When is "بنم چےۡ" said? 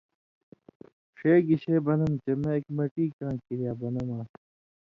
1.85-2.37